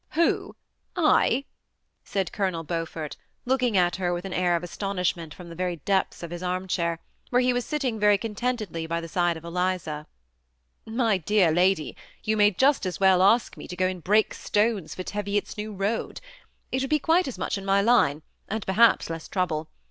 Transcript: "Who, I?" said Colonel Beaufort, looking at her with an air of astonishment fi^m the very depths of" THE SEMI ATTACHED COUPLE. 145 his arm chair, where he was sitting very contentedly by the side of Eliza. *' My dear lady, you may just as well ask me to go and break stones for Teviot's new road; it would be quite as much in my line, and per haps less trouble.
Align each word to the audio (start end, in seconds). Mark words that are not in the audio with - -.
"Who, 0.13 0.55
I?" 0.95 1.45
said 2.03 2.31
Colonel 2.31 2.63
Beaufort, 2.63 3.17
looking 3.45 3.77
at 3.77 3.97
her 3.97 4.11
with 4.15 4.25
an 4.25 4.33
air 4.33 4.55
of 4.55 4.63
astonishment 4.63 5.37
fi^m 5.37 5.47
the 5.47 5.53
very 5.53 5.75
depths 5.75 6.23
of" 6.23 6.31
THE 6.31 6.39
SEMI 6.39 6.55
ATTACHED 6.63 6.71
COUPLE. 6.75 7.03
145 7.29 7.29
his 7.29 7.29
arm 7.29 7.29
chair, 7.29 7.29
where 7.29 7.41
he 7.43 7.53
was 7.53 7.65
sitting 7.65 7.99
very 7.99 8.17
contentedly 8.17 8.87
by 8.87 8.99
the 8.99 9.07
side 9.07 9.37
of 9.37 9.43
Eliza. 9.45 10.07
*' 10.49 10.85
My 11.03 11.19
dear 11.19 11.51
lady, 11.51 11.95
you 12.23 12.35
may 12.35 12.49
just 12.49 12.87
as 12.87 12.99
well 12.99 13.21
ask 13.21 13.55
me 13.55 13.67
to 13.67 13.75
go 13.75 13.85
and 13.85 14.03
break 14.03 14.33
stones 14.33 14.95
for 14.95 15.03
Teviot's 15.03 15.55
new 15.55 15.71
road; 15.71 16.19
it 16.71 16.81
would 16.81 16.89
be 16.89 16.97
quite 16.97 17.27
as 17.27 17.37
much 17.37 17.59
in 17.59 17.63
my 17.63 17.79
line, 17.83 18.23
and 18.49 18.65
per 18.65 18.73
haps 18.73 19.07
less 19.11 19.27
trouble. 19.27 19.69